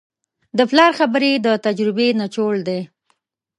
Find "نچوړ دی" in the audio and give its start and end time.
2.21-2.79